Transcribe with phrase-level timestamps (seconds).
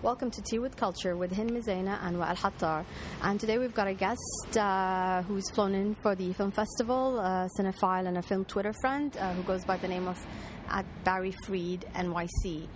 [0.00, 2.84] Welcome to Tea with Culture with Hind Mizena and Wa'al Hattar.
[3.20, 7.48] And today we've got a guest uh, who's flown in for the film festival, a
[7.58, 10.24] cinephile and a film Twitter friend uh, who goes by the name of
[10.68, 12.68] at Barry Freed NYC.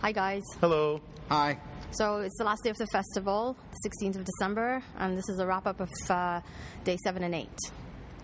[0.00, 0.42] Hi guys.
[0.62, 1.02] Hello.
[1.28, 1.58] Hi.
[1.90, 5.38] So it's the last day of the festival, the 16th of December, and this is
[5.38, 6.40] a wrap up of uh,
[6.84, 7.58] day seven and eight.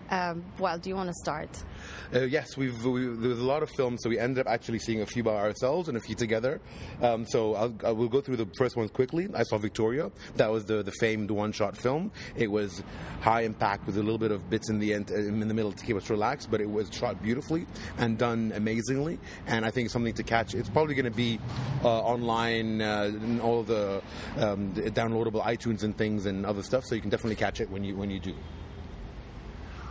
[0.09, 1.49] Um, well, do you want to start?
[2.13, 4.79] Uh, yes, we've we, there was a lot of films, so we ended up actually
[4.79, 6.61] seeing a few by ourselves and a few together.
[7.01, 9.27] Um, so I'll, I will go through the first ones quickly.
[9.33, 10.11] I saw Victoria.
[10.35, 12.11] That was the the famed one shot film.
[12.35, 12.83] It was
[13.21, 15.85] high impact with a little bit of bits in the end, in the middle to
[15.85, 17.65] keep us relaxed, but it was shot beautifully
[17.97, 19.19] and done amazingly.
[19.45, 20.55] And I think something to catch.
[20.55, 21.39] It's probably going to be
[21.83, 24.01] uh, online uh, in all the,
[24.37, 26.85] um, the downloadable iTunes and things and other stuff.
[26.85, 28.33] So you can definitely catch it when you when you do.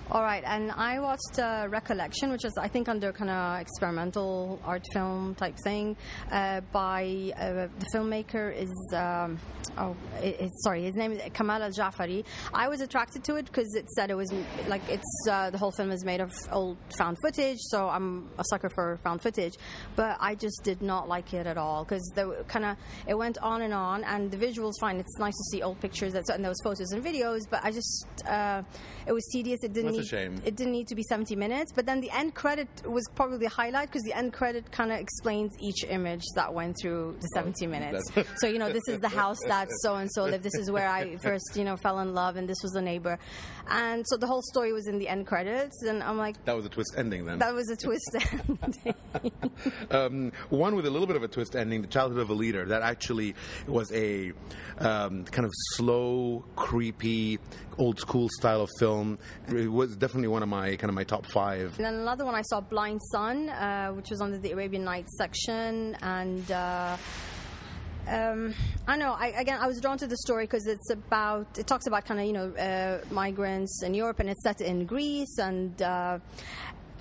[0.09, 4.61] All right, and I watched uh, Recollection, which is I think under kind of experimental
[4.65, 5.97] art film type thing,
[6.31, 9.37] uh, by uh, the filmmaker is um,
[9.79, 12.25] oh it, sorry his name is Kamal Al Jafari.
[12.55, 14.33] I was attracted to it because it said it was
[14.69, 18.45] like it's uh, the whole film is made of old found footage, so I'm a
[18.45, 19.55] sucker for found footage,
[19.97, 22.77] but I just did not like it at all because the kind of
[23.09, 24.99] it went on and on, and the visuals fine.
[24.99, 28.63] It's nice to see old pictures and those photos and videos, but I just uh,
[29.05, 29.65] it was tedious.
[29.65, 29.96] It didn't.
[29.97, 30.41] That's a shame.
[30.45, 33.49] It didn't need to be 70 minutes, but then the end credit was probably the
[33.49, 37.67] highlight because the end credit kind of explains each image that went through the 70
[37.67, 38.11] minutes.
[38.37, 40.45] so you know, this is the house that so and so lived.
[40.45, 43.19] This is where I first you know fell in love, and this was the neighbor,
[43.69, 46.67] and so the whole story was in the end credits, and I'm like, that was
[46.67, 47.39] a twist ending then.
[47.39, 48.17] That was a twist
[48.49, 48.95] ending.
[49.91, 52.67] um, one with a little bit of a twist ending, The Childhood of a Leader,
[52.67, 53.35] that actually
[53.67, 54.33] was a
[54.79, 57.39] um, kind of slow, creepy,
[57.79, 59.19] old school style of film.
[59.87, 61.77] Was definitely one of my kind of my top five.
[61.77, 65.17] And then another one I saw, Blind Sun, uh, which was under the Arabian Nights
[65.17, 66.51] section, and.
[66.51, 66.97] Uh,
[68.09, 68.55] um,
[68.87, 69.17] I know.
[69.19, 71.59] I, again, I was drawn to the story because it's about.
[71.59, 74.87] It talks about kind of you know uh, migrants in Europe, and it's set in
[74.87, 76.21] Greece, and uh,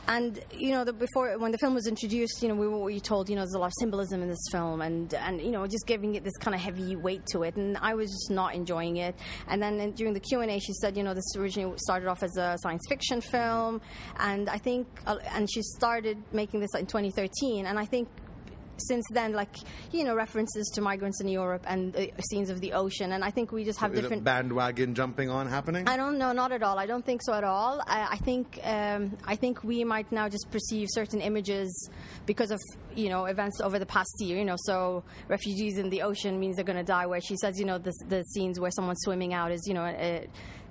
[0.08, 3.30] and you know, the, before when the film was introduced, you know, we were told,
[3.30, 5.88] you know, there's a lot of symbolism in this film, and and you know, just
[5.88, 8.98] giving it this kind of heavy weight to it, and I was just not enjoying
[8.98, 9.16] it.
[9.48, 12.24] And then during the Q and A, she said, you know, this originally started off
[12.24, 13.82] as a science fiction film,
[14.20, 18.08] and I think, uh, and she started making this in 2013, and I think
[18.78, 19.56] since then, like
[19.92, 23.32] you know, references to migrants in Europe and the scenes of the ocean, and I
[23.32, 25.88] think we just have so different bandwagon jumping on happening.
[25.88, 26.78] I don't know, not at all.
[26.80, 27.82] I don't think so at all.
[27.88, 31.90] I, I think um, I think we might now just perceive certain images
[32.26, 32.60] because of
[32.96, 34.38] you know events over the past year.
[34.38, 37.06] You know, so refugees in the ocean means they're going to die.
[37.06, 39.86] Where she says, you know, the, the scenes where someone's swimming out is you know.
[39.86, 40.28] A,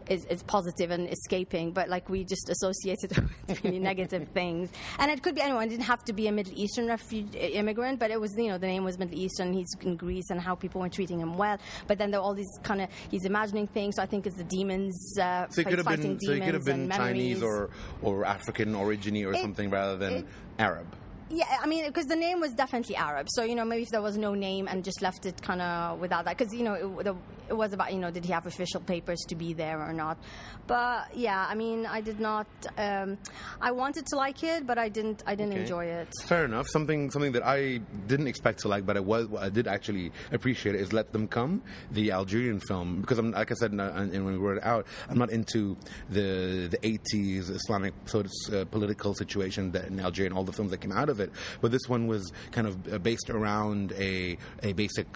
[0.08, 4.70] is, is positive and escaping, but like we just associated it with really negative things.
[4.98, 5.66] And it could be anyone.
[5.66, 8.58] It didn't have to be a Middle Eastern refugee immigrant, but it was you know
[8.58, 9.52] the name was Middle Eastern.
[9.52, 11.58] He's in Greece and how people weren't treating him well.
[11.86, 13.96] But then there were all these kind of he's imagining things.
[13.96, 15.18] So I think it's the demons.
[15.18, 17.70] Uh, so it could have been so it could have been Chinese or
[18.02, 20.26] or African origin or it, something rather than it,
[20.58, 20.86] Arab.
[21.30, 23.28] Yeah, I mean, because the name was definitely Arab.
[23.30, 25.98] So, you know, maybe if there was no name and just left it kind of
[25.98, 26.36] without that.
[26.36, 27.16] Because, you know, it, the,
[27.48, 30.18] it, was about, you know, did he have official papers to be there or not?
[30.66, 32.46] But, yeah, I mean, I did not.
[32.76, 33.16] Um,
[33.60, 35.62] I wanted to like it, but I didn't I didn't okay.
[35.62, 36.08] enjoy it.
[36.24, 36.68] Fair enough.
[36.68, 40.74] Something something that I didn't expect to like, but I, was, I did actually appreciate
[40.74, 43.00] it is Let Them Come, the Algerian film.
[43.00, 45.76] Because, I'm, like I said, and when we wrote it out, I'm not into
[46.10, 50.52] the, the 80s Islamic sort of, uh, political situation that in Algeria and all the
[50.52, 51.32] films that came out of it.
[51.60, 55.06] But this one was kind of uh, based around a a basic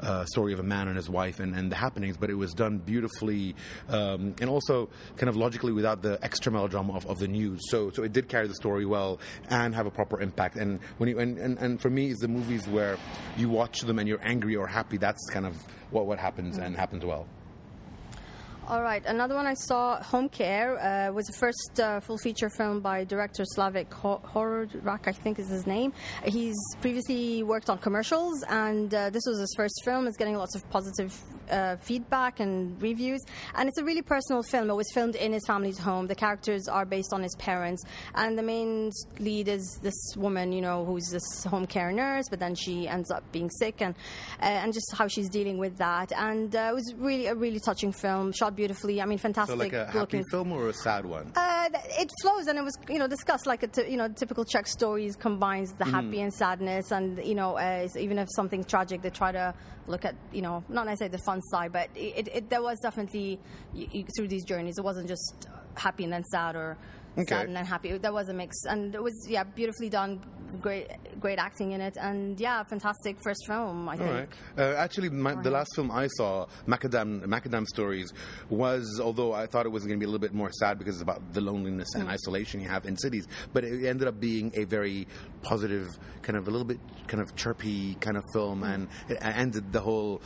[0.00, 2.52] uh, story of a man and his wife and, and the happenings, but it was
[2.52, 3.54] done beautifully
[3.88, 7.60] um, and also kind of logically without the extra melodrama of, of the news.
[7.70, 10.56] So so it did carry the story well and have a proper impact.
[10.56, 12.98] And when you, and, and, and for me, it's the movies where
[13.36, 14.96] you watch them and you're angry or happy.
[14.96, 15.56] That's kind of
[15.90, 17.26] what what happens and happens well.
[18.66, 22.48] All right, another one I saw, Home Care, uh, was the first uh, full feature
[22.48, 25.92] film by director Slávek Horák, I think is his name.
[26.24, 30.06] He's previously worked on commercials, and uh, this was his first film.
[30.06, 31.14] It's getting lots of positive
[31.50, 33.20] uh, feedback and reviews,
[33.54, 34.70] and it's a really personal film.
[34.70, 36.06] It was filmed in his family's home.
[36.06, 37.84] The characters are based on his parents,
[38.14, 42.40] and the main lead is this woman, you know, who's this home care nurse, but
[42.40, 43.94] then she ends up being sick, and
[44.40, 46.12] uh, and just how she's dealing with that.
[46.12, 49.00] And uh, it was really a really touching film, shot beautifully.
[49.02, 49.54] I mean, fantastic.
[49.54, 50.24] So like a happy looking.
[50.30, 51.32] film or a sad one?
[51.36, 51.68] Uh,
[51.98, 54.66] it flows, and it was you know discussed like a t- you know typical Czech
[54.66, 55.94] stories combines the Mm-hmm.
[55.94, 59.54] happy and sadness, and you know uh, even if something's tragic, they try to
[59.86, 63.38] look at you know not necessarily the fun side, but it, it there was definitely
[64.16, 66.76] through these journeys, it wasn't just happy and then sad or
[67.16, 67.26] Okay.
[67.26, 67.96] sad and then happy.
[67.96, 70.20] There was a mix, and it was yeah beautifully done,
[70.60, 70.88] great,
[71.20, 73.88] great acting in it, and yeah, fantastic first film.
[73.88, 74.10] I All think.
[74.10, 74.28] right.
[74.58, 78.12] Uh, actually, my, the last film I saw, Macadam Macadam Stories,
[78.50, 80.96] was although I thought it was going to be a little bit more sad because
[80.96, 82.00] it's about the loneliness Mm.
[82.00, 85.06] and isolation you have in cities, but it ended up being a very
[85.42, 85.88] positive,
[86.22, 88.74] kind of a little bit kind of chirpy kind of film, Mm.
[88.74, 90.22] and it ended the whole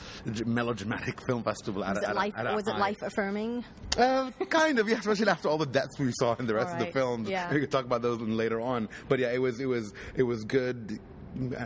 [0.46, 1.84] melodramatic film festival.
[1.84, 2.34] At Was a, it life?
[2.36, 3.64] a Was it life affirming?
[3.96, 4.98] Uh, kind of, yeah.
[4.98, 7.28] Especially after all the deaths we saw in the rest All of the right, films.
[7.28, 7.52] yeah.
[7.52, 8.88] We could talk about those later on.
[9.08, 10.98] But yeah, it was it was it was good,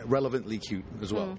[0.05, 1.37] relevantly cute as well.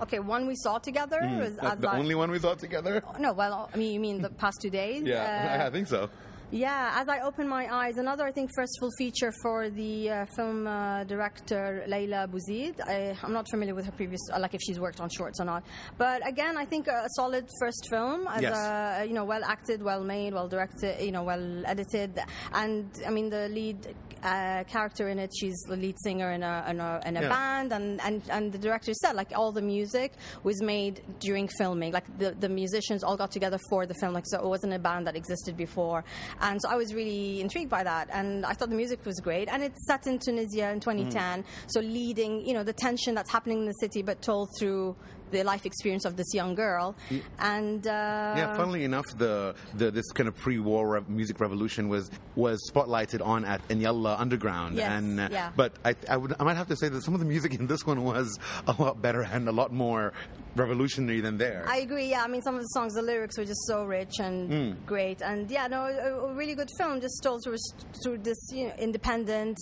[0.00, 3.02] Okay, one we saw together was That's as the only one we saw together.
[3.18, 5.02] No, well, I mean, you mean the past two days?
[5.04, 6.08] Yeah, Uh, I think so.
[6.54, 10.26] Yeah, as I open my eyes, another I think first full feature for the uh,
[10.36, 12.80] film uh, director Leyla Bouzid.
[12.86, 15.46] I, I'm not familiar with her previous, uh, like if she's worked on shorts or
[15.46, 15.64] not.
[15.98, 18.28] But again, I think a solid first film.
[18.28, 18.56] As Yes.
[18.56, 22.20] a, you know, well acted, well made, well directed, you know, well edited,
[22.52, 23.78] and I mean the lead
[24.22, 27.28] uh, character in it, she's the lead singer in a in a, in a Yeah.
[27.30, 30.12] band, and, and and the director said like all the music
[30.44, 31.90] was made during filming.
[31.92, 34.14] Like the the musicians all got together for the film.
[34.14, 36.04] Like so, it wasn't a band that existed before.
[36.44, 39.48] And so I was really intrigued by that, and I thought the music was great.
[39.48, 40.82] And it's set in Tunisia in mm.
[40.82, 44.94] 2010, so leading, you know, the tension that's happening in the city, but told through
[45.30, 46.94] the life experience of this young girl.
[47.38, 47.90] And uh,
[48.36, 53.24] Yeah, funnily enough, the, the this kind of pre-war rev- music revolution was was spotlighted
[53.24, 55.50] on at Inyalla Underground, Yes, and uh, yeah.
[55.56, 57.66] but I, I would I might have to say that some of the music in
[57.66, 60.12] this one was a lot better and a lot more
[60.56, 61.64] revolutionary than there.
[61.68, 62.08] I agree.
[62.10, 64.84] Yeah, I mean, some of the songs, the lyrics were just so rich and Hmm.
[64.86, 67.00] great, and yeah, no, a, a really good film.
[67.00, 67.56] Just told through,
[68.02, 69.58] through this you know, independent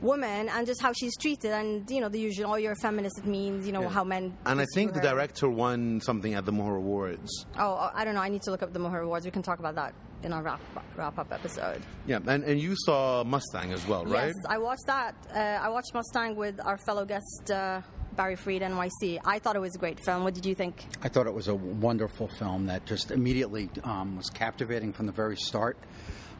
[0.00, 2.52] woman and just how she's treated, and you know, the usual.
[2.52, 3.18] Oh, you're a feminist.
[3.18, 4.36] It means you know how men.
[4.46, 5.01] and I think the misrule her.
[5.02, 7.46] Director won something at the Muhr Awards.
[7.58, 8.20] Oh, I don't know.
[8.20, 9.24] I need to look up the Muhr Awards.
[9.24, 10.60] We can talk about that in our wrap
[10.96, 11.82] wrap up episode.
[12.06, 14.26] Yeah, and, and you saw Mustang as well, right?
[14.26, 15.14] Yes, I watched that.
[15.34, 17.80] Uh, I watched Mustang with our fellow guest uh,
[18.16, 19.18] Barry Freed, NYC.
[19.24, 20.24] I thought it was a great film.
[20.24, 20.84] What did you think?
[21.02, 25.12] I thought it was a wonderful film that just immediately um, was captivating from the
[25.12, 25.78] very start.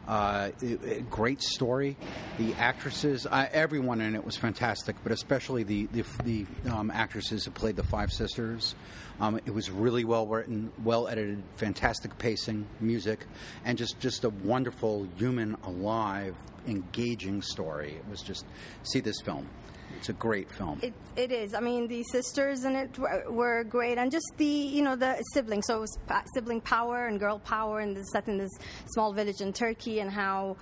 [0.07, 1.95] Uh, it- it- great story.
[2.37, 7.45] The actresses, uh, everyone in it was fantastic, but especially the the, the um, actresses
[7.45, 8.75] who played the five sisters.
[9.21, 13.25] Um, it was really well written, well edited, fantastic pacing, music,
[13.63, 16.35] and just just a wonderful, human, alive,
[16.67, 17.91] engaging story.
[17.91, 18.45] It was just
[18.83, 19.47] see this film.
[20.03, 20.81] It's a great film.
[20.83, 21.53] It, it is.
[21.53, 25.65] I mean, the sisters in it were, great, and just the you know the siblings.
[25.67, 25.97] So it was
[26.33, 28.51] sibling power and girl power, and this set in this
[28.87, 30.57] small village in Turkey, and how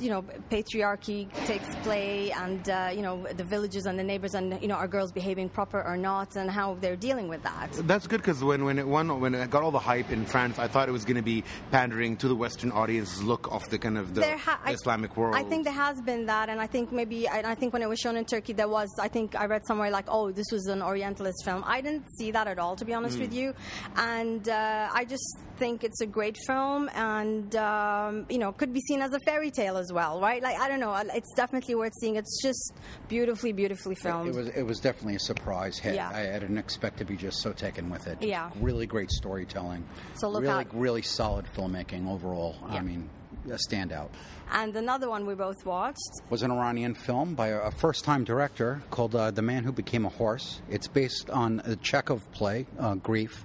[0.00, 4.60] you know patriarchy takes play, and uh, you know the villages and the neighbors, and
[4.60, 7.70] you know are girls behaving proper or not, and how they're dealing with that.
[7.84, 10.58] That's good because when when it won, when it got all the hype in France,
[10.58, 13.78] I thought it was going to be pandering to the Western audience's look of the
[13.78, 15.36] kind of the ha- I- Islamic world.
[15.36, 17.88] I think there has been that, and I think maybe, and I think when it
[17.88, 20.66] was shown in Turkey, there was, I think I read somewhere like, oh, this was
[20.66, 21.62] an Orientalist film.
[21.66, 23.54] I didn't see that at all, to be honest with you,
[23.96, 28.80] and uh, I just think it's a great film, and um, you know, could be
[28.80, 30.42] seen as a fairy tale as well, right?
[30.42, 32.16] Like I don't know, it's definitely worth seeing.
[32.16, 32.74] It's just
[33.08, 34.28] beautifully, beautifully filmed.
[34.28, 35.94] It was it was definitely a surprise hit.
[35.94, 36.10] Yeah.
[36.10, 38.22] I, I didn't expect to be just so taken with it.
[38.22, 38.50] Yeah.
[38.60, 39.84] Really great storytelling.
[40.14, 40.74] So look really out.
[40.74, 42.56] really solid filmmaking overall.
[42.68, 42.76] Yeah.
[42.76, 43.08] I mean,
[43.46, 44.08] a standout.
[44.52, 45.98] and another one we both watched.
[46.30, 50.04] Was an Iranian film by a, a first-time director called uh, The Man Who Became
[50.04, 50.60] a Horse.
[50.68, 53.44] It's based on a Chekhov play, uh, Grief.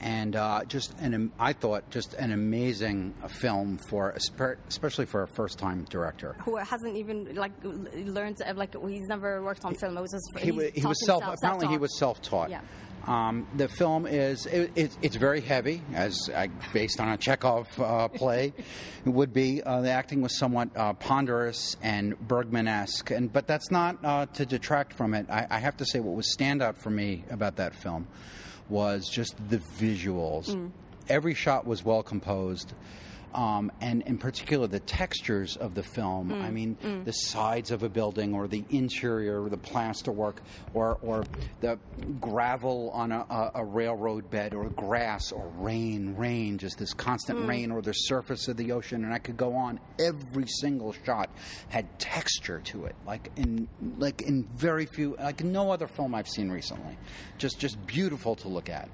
[0.00, 5.28] And uh, just an, I thought just an amazing film for, espe- especially for a
[5.28, 6.36] first-time director.
[6.44, 9.98] Who hasn't even like learned like he's never worked on film.
[9.98, 11.22] It was just he, he was self.
[11.22, 11.80] himself, Apparently, he self-taught.
[11.80, 12.50] was self-taught.
[12.50, 12.60] Yeah.
[13.06, 17.66] Um, the film is it, it, it's very heavy, as uh, based on a Chekhov
[17.80, 18.52] uh, play
[19.06, 19.62] it would be.
[19.62, 24.44] Uh, the acting was somewhat uh, ponderous and Bergman-esque, and but that's not uh, to
[24.46, 25.26] detract from it.
[25.30, 28.06] I, I have to say, what was standout for me about that film
[28.70, 30.54] was just the visuals.
[30.54, 30.70] Mm.
[31.08, 32.72] Every shot was well composed.
[33.34, 36.32] Um, and in particular, the textures of the film.
[36.32, 40.36] I mean, the sides of a building, or the interior, or the plasterwork,
[40.74, 41.24] or or
[41.60, 41.78] the
[42.20, 47.70] gravel on a, a, railroad bed, or grass, or rain, rain, just this constant rain,
[47.70, 49.04] or the surface of the ocean.
[49.04, 49.78] And I could go on.
[49.98, 51.30] Every single shot
[51.68, 53.68] had texture to it, like in
[53.98, 56.98] like in very few, like no other film I've seen recently.
[57.38, 58.88] Just just beautiful to look at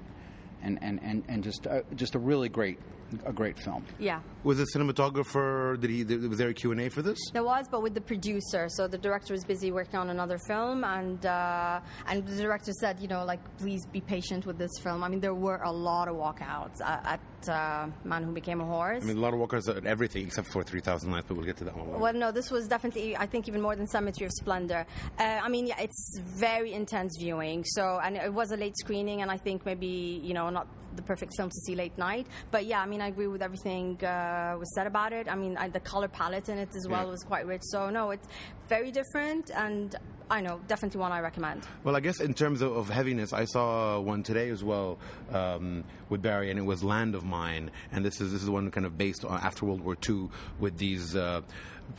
[0.63, 2.79] and and and, and just uh, just a really great
[3.25, 3.85] a great film.
[3.99, 4.21] Yeah.
[4.43, 5.79] Was the cinematographer?
[5.79, 6.03] Did he?
[6.27, 7.17] Was there a Q and A for this?
[7.33, 8.67] There was, but with the producer.
[8.69, 12.99] So the director was busy working on another film, and uh, and the director said,
[12.99, 15.03] you know, like please be patient with this film.
[15.03, 18.65] I mean, there were a lot of walkouts at, at uh, Man Who Became a
[18.65, 19.03] Horse.
[19.03, 21.45] I mean, a lot of walkers at everything except for Three Thousand Nights, but we'll
[21.45, 21.99] get to that one.
[21.99, 24.85] Well, no, this was definitely, I think, even more than Cemetery of Splendor.
[25.19, 27.63] Uh, I mean, yeah, it's very intense viewing.
[27.65, 31.03] So, and it was a late screening, and I think maybe, you know, not the
[31.03, 32.27] perfect film to see late night.
[32.51, 35.29] But yeah, I mean, I agree with everything uh, was said about it.
[35.29, 37.11] I mean, I, the color palette in it as well Yeah.
[37.11, 37.61] was quite rich.
[37.65, 38.27] So, no, it's
[38.67, 39.95] very different, and
[40.29, 41.65] I know, definitely one I recommend.
[41.85, 44.97] Well, I guess in terms of, of heaviness, I saw one today as well
[45.31, 48.69] um, with Barry, and it was Land of Mine, and this is this is one
[48.71, 50.27] kind of based on after World War II
[50.59, 51.15] with these.
[51.15, 51.41] Uh,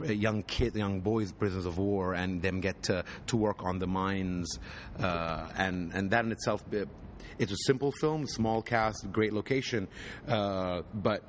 [0.04, 3.86] young kid, young boys, prisoners of war, and them get to, to work on the
[3.86, 4.58] mines,
[5.00, 6.62] uh, and and that in itself,
[7.38, 9.88] it's a simple film, small cast, great location,
[10.26, 11.22] uh, but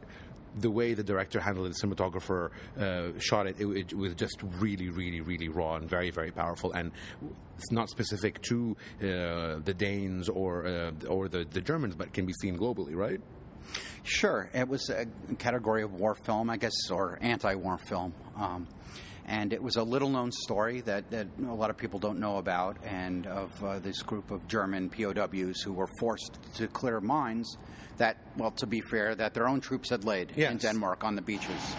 [0.55, 4.37] the way the director handled it, the cinematographer uh, shot it, it, it was just
[4.59, 6.71] really, really, really raw and very, very powerful.
[6.71, 6.91] And
[7.57, 12.25] it's not specific to uh, the Danes or uh, or the, the Germans, but can
[12.25, 13.21] be seen globally, right?
[14.03, 15.05] Sure, it was a
[15.35, 18.13] category of war film, I guess, or anti-war film.
[18.35, 18.67] Um,
[19.29, 22.77] and it was a little-known story that, that a lot of people don't know about,
[22.83, 27.57] and of uh, this group of German POWs who were forced to clear mines
[27.97, 31.21] that, well, to be fair, that their own troops had laid in Denmark on the
[31.21, 31.75] beaches,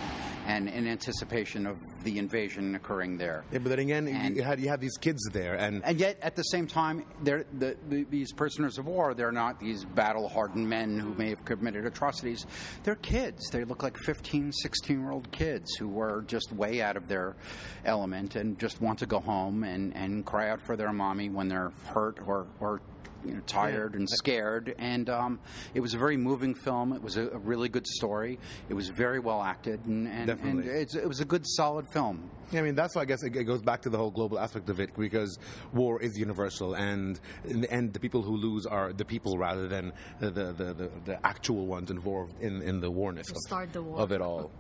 [0.51, 3.45] and in anticipation of the invasion occurring there.
[3.53, 6.19] Yeah, but then again, And- you had you have these kids there, and And yet,
[6.23, 10.29] at the same time, they're, the, the, these prisoners of war, they're not these battle
[10.29, 12.47] hardened men who may have committed atrocities.
[12.83, 13.49] They're kids.
[13.51, 17.37] They look like 15, 16 year old kids who were just way out of their
[17.85, 21.49] element and just want to go home and, and cry out for their mommy when
[21.49, 22.81] they're hurt or, or
[23.25, 24.75] you know, tired and scared.
[24.79, 25.41] And um,
[25.75, 26.93] it was a very moving film.
[26.93, 28.39] It was a, a really good story.
[28.69, 29.85] It was very well acted.
[29.87, 32.31] And, and, and it's, it was a good, solid film.
[32.53, 34.39] Yeah, I mean that's why I guess it it goes back to the whole global
[34.39, 35.39] aspect of it because
[35.73, 39.69] war is universal, and in the end, the people who lose are the people rather
[39.69, 43.73] than the the, the, the, the actual ones involved in, in the warness of, start
[43.73, 44.01] the war.
[44.01, 44.51] of it all.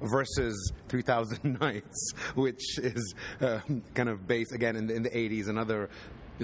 [0.00, 5.48] Versus 3000 Nights, which is um, kind of based again in the, in the 80s,
[5.48, 5.88] another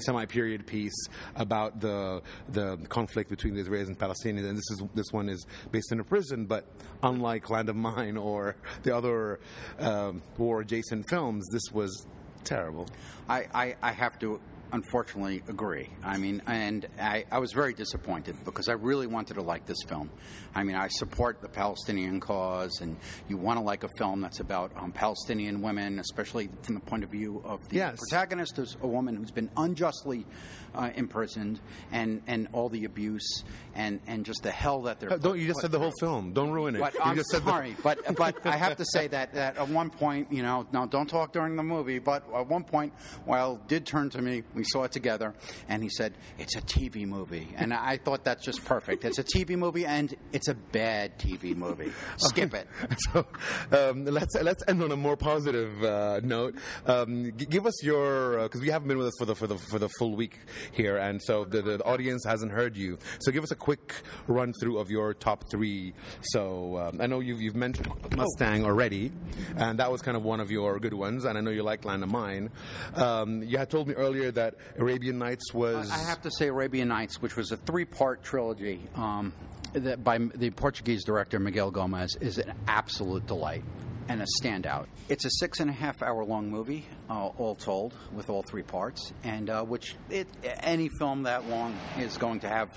[0.01, 1.07] semi-period piece
[1.37, 5.45] about the the conflict between the Israelis and Palestinians, and this is this one is
[5.71, 6.47] based in a prison.
[6.47, 6.67] But
[7.03, 9.41] unlike Land of Mine or the other
[9.79, 12.07] um, war-adjacent films, this was
[12.45, 12.89] terrible.
[13.29, 14.41] I, I, I have to
[14.73, 15.89] unfortunately agree.
[16.03, 19.79] I mean, and I, I was very disappointed because I really wanted to like this
[19.87, 20.11] film.
[20.55, 22.97] I mean, I support the Palestinian cause, and
[23.29, 27.05] you want to like a film that's about um, Palestinian women, especially from the point
[27.05, 27.99] of view of the Yes.
[27.99, 30.27] protagonist is a woman who's been unjustly
[30.75, 31.61] uh, imprisoned,
[31.93, 35.13] and, and all the abuse and, and just the hell that they're.
[35.13, 36.33] Uh, Don't you just said the whole film?
[36.33, 36.81] Don't ruin it.
[36.81, 39.59] But you I'm just said the- sorry, but but I have to say that, that
[39.59, 41.99] at one point, you know, no, don't talk during the movie.
[41.99, 42.95] But at one point,
[43.27, 44.43] Weil did turn to me.
[44.63, 45.35] We saw it together,
[45.69, 49.05] and he said, "It's a TV movie," and I thought that's just perfect.
[49.05, 51.91] It's a TV movie, and it's a bad TV movie.
[52.19, 52.69] Skip it.
[53.13, 53.27] So
[53.73, 56.55] um, let's let's end on a more positive uh, note.
[56.87, 59.59] Um, g- give us your because we haven't been with us for the for the
[59.59, 60.39] for the full week
[60.71, 62.99] here, and so the, the audience hasn't heard you.
[63.23, 63.95] So give us a quick
[64.29, 65.93] run through of your top three.
[66.23, 69.11] So um, I know you've you've mentioned Mustang already,
[69.57, 71.85] and that was kind of one of your good ones, and I know you like
[71.85, 72.51] Land of Mine.
[72.95, 75.91] Um, you had told me earlier that Arabian Nights was.
[75.91, 79.33] I have to say, Arabian Nights, which was a three-part trilogy um,
[79.73, 83.65] that by the Portuguese director Miguel Gomes, is an absolute delight
[84.09, 84.87] and a standout.
[85.09, 88.63] It's a six and a half hour long movie, uh, all told, with all three
[88.63, 92.69] parts, and uh, which it, any film that long is going to have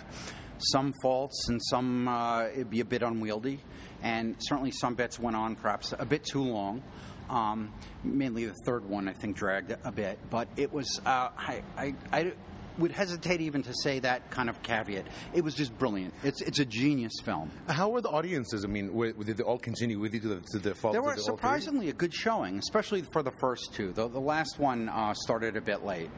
[0.58, 3.60] some faults and some uh, it'd be a bit unwieldy,
[4.02, 6.84] and certainly some bits went on perhaps a bit too long.
[7.30, 7.72] Um,
[8.04, 11.02] mainly the third one, I think, dragged a bit, but it was.
[11.06, 12.34] Uh, I, I, I
[12.78, 15.06] would hesitate even to say that kind of caveat.
[15.34, 16.14] It was just brilliant.
[16.24, 17.52] It's it's a genius film.
[17.68, 18.66] How were the audiences?
[18.66, 20.94] I mean, were, did they all continue with you to the to the fault?
[20.94, 23.92] There were the surprisingly a good showing, especially for the first two.
[23.94, 26.10] The, the last one uh, started a bit late,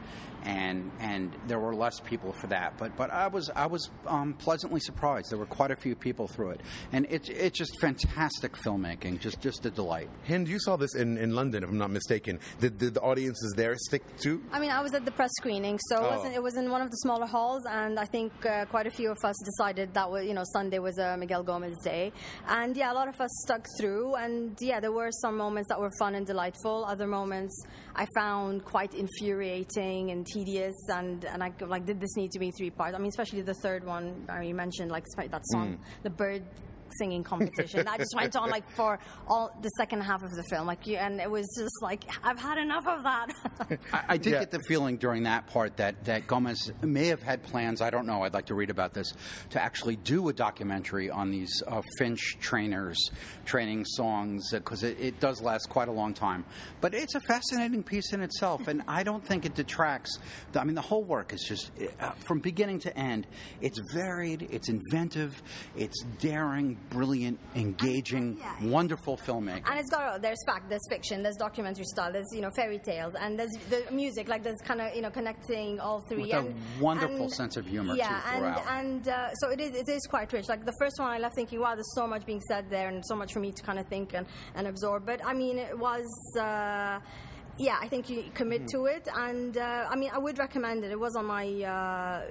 [0.48, 2.76] and and there were less people for that.
[2.78, 5.30] But but I was I was um, pleasantly surprised.
[5.30, 6.60] There were quite a few people through it,
[6.92, 10.08] and it's it's just fantastic filmmaking, just just a delight.
[10.26, 12.40] Hind, you saw this in, in London, if I'm not mistaken.
[12.60, 14.42] Did, did the audiences there stick to?
[14.52, 16.16] I mean, I was at the press screening, so it, Oh.
[16.16, 18.90] wasn't, it was in one of the smaller halls, and I think uh, quite a
[18.90, 22.12] few of us decided that was, you know, Sunday was a Miguel Gomes day,
[22.48, 25.78] and yeah, a lot of us stuck through, and yeah, there were some moments that
[25.78, 26.84] were fun and delightful.
[26.86, 27.54] Other moments
[27.94, 28.94] I found quite
[29.42, 32.94] infuriating and tedious, and and I like, did this need to be three parts?
[32.94, 36.02] I mean, especially the third one, I mean, you mentioned like that song, mm.
[36.02, 36.42] the bird
[36.98, 40.66] singing competition that just went on like for all the second half of the film.
[40.66, 43.26] Like, you, and it was just like I've had enough of that.
[43.92, 44.40] I, I did Yeah.
[44.40, 48.06] get the feeling during that part that, that Gomes may have had plans, I don't
[48.06, 49.12] know, I'd like to read about this,
[49.50, 53.10] to actually do a documentary on these uh, Finch trainers
[53.44, 56.44] training songs, because it, it does last quite a long time.
[56.80, 60.18] But it's a fascinating piece in itself, and I don't think it detracts.
[60.54, 63.26] I mean, the whole work is just, uh, from beginning to end,
[63.60, 65.42] it's varied, it's inventive,
[65.76, 68.70] it's daring, brilliant, engaging, Yeah.
[68.70, 69.62] wonderful filmmaking.
[69.70, 73.14] And it's got there's fact, there's fiction, there's documentary style, there's you know fairy tales,
[73.20, 74.28] and there's the music.
[74.28, 76.22] Like there's kind of you know connecting all three.
[76.22, 79.60] With a and, wonderful and- sense of humor, Yeah, too, and and uh, so it
[79.60, 79.76] is.
[79.76, 80.48] It is quite rich.
[80.48, 83.04] Like the first one, I left thinking, wow, there's so much being said there, and
[83.06, 85.04] so much for me to kind of think and, and absorb.
[85.06, 86.06] But I mean, it was.
[86.38, 87.00] Uh,
[87.58, 88.66] yeah, I think you commit Mm-hmm.
[88.78, 90.90] to it, and uh, I mean, I would recommend it.
[90.90, 92.22] It was on my uh,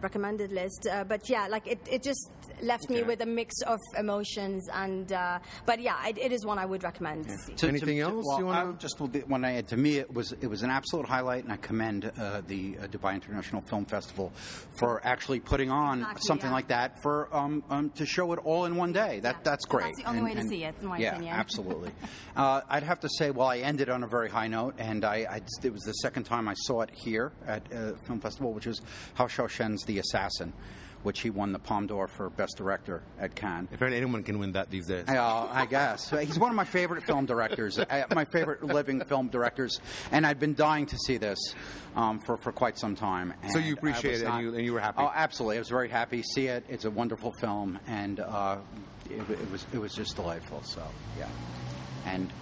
[0.00, 2.30] recommended list, uh, but yeah, like it, it just
[2.62, 6.58] left me with a mix of emotions, and uh, but yeah, it, it is one
[6.58, 7.24] I would recommend.
[7.28, 7.54] to see.
[7.54, 10.32] To- Anything to- else well, you wanna- I just when I to me it was
[10.40, 14.32] it was an absolute highlight, and I commend uh, the uh, Dubai International Film Festival
[14.78, 16.54] for actually putting on Exactly, something yeah.
[16.54, 19.20] like that for um, um, to show it all in one day.
[19.20, 19.40] That Yeah.
[19.44, 19.84] that's great.
[19.84, 21.34] That's the only way to see it, in my yeah, opinion.
[21.44, 21.90] absolutely.
[22.36, 25.26] uh, I'd have to say, well, I ended on a very high note, and I,
[25.30, 28.66] I it was the second time I saw it here at uh, Film Festival, which
[28.66, 28.80] is
[29.14, 30.52] Hou Hsiao-hsien's The Assassin.
[31.02, 33.66] Which he won the Palme d'Or for Best Director at Cannes.
[33.72, 35.06] Apparently, anyone can win that these days.
[35.08, 39.26] Uh, I guess he's one of my favorite film directors, uh, my favorite living film
[39.26, 39.80] directors,
[40.12, 41.40] and I'd been dying to see this
[41.96, 43.34] um, for for quite some time.
[43.50, 44.98] So you appreciate was it and you- and you were happy?
[45.02, 45.56] Oh, absolutely!
[45.56, 46.18] I was very happy.
[46.18, 46.64] to See it.
[46.68, 48.58] It's a wonderful film, and uh,
[49.10, 50.62] it, it was it was just delightful.
[50.62, 50.84] So
[51.18, 51.26] yeah,
[52.06, 52.32] and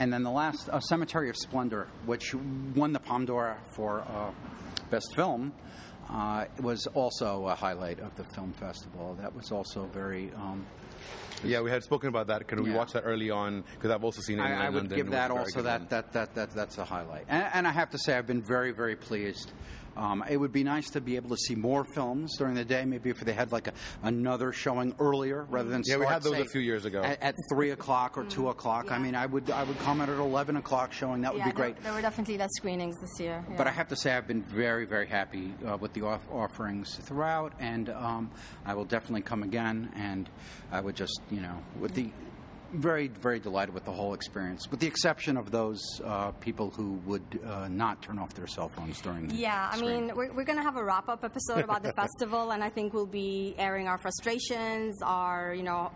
[0.00, 2.34] and then the last uh, Cemetery of Splendor, which
[2.74, 4.30] won the Palme d'Or for uh,
[4.90, 5.52] best film.
[6.08, 9.16] Uh, was also a highlight of the film festival.
[9.20, 10.66] That was also very um,
[11.44, 12.48] Yeah, we had spoken about that.
[12.48, 12.78] Can we Yeah.
[12.78, 13.62] watch that early on?
[13.74, 14.96] Because I've also seen it in I, I would London.
[14.98, 17.26] give that also that, that, that, that that's a highlight.
[17.28, 19.52] And, and I have to say, I've been very, very pleased.
[19.96, 22.84] Um, it would be nice to be able to see more films during the day.
[22.84, 26.34] Maybe if they had like a, another showing earlier rather than Yeah, we had those
[26.34, 27.02] say, a few years ago.
[27.02, 28.90] at, at three o'clock or two o'clock.
[28.90, 31.22] I mean, I would I would come at an eleven o'clock showing.
[31.22, 31.74] That would yeah, be great.
[31.76, 33.44] There, there were definitely less screenings this year.
[33.56, 36.96] But I have to say, I've been very, very happy uh, with the off- offerings
[36.96, 38.30] throughout, and um,
[38.64, 39.90] I will definitely come again.
[39.96, 40.28] And
[40.72, 42.10] I would just, you know, with the
[42.72, 46.92] very, very delighted with the whole experience, with the exception of those uh, people who
[47.06, 49.28] would uh, not turn off their cell phones during.
[49.28, 50.06] the Yeah, I screen.
[50.06, 52.68] mean, we're, we're going to have a wrap up episode about the festival, and I
[52.70, 55.90] think we'll be airing our frustrations, our, you know,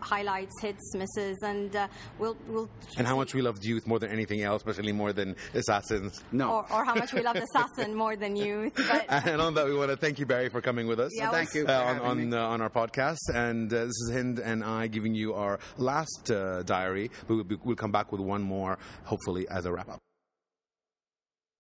[0.00, 2.36] highlights, hits, misses, and uh, we'll.
[2.48, 6.22] we'll and how much we loved youth more than anything else, especially more than Assassins.
[6.32, 6.50] no.
[6.50, 8.72] Or, or how much we love Assassin more than youth.
[8.90, 11.12] But And on that, we want to thank you, Barry, for coming with us.
[11.16, 13.18] Yeah, Thank you uh, on on, uh, on our podcast.
[13.32, 17.10] And uh, this is Hind and I giving you our last uh, diary.
[17.28, 20.00] We will be, we'll come back with one more, hopefully, as a wrap up.